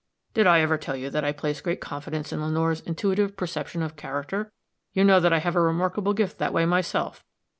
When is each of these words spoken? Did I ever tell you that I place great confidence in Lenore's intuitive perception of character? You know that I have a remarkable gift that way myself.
Did 0.33 0.47
I 0.47 0.61
ever 0.61 0.79
tell 0.79 0.95
you 0.95 1.11
that 1.11 1.23
I 1.23 1.31
place 1.31 1.61
great 1.61 1.79
confidence 1.79 2.33
in 2.33 2.41
Lenore's 2.41 2.81
intuitive 2.81 3.37
perception 3.37 3.83
of 3.83 3.95
character? 3.95 4.51
You 4.93 5.03
know 5.03 5.19
that 5.19 5.31
I 5.31 5.37
have 5.37 5.55
a 5.55 5.61
remarkable 5.61 6.15
gift 6.15 6.39
that 6.39 6.53
way 6.53 6.65
myself. 6.65 7.23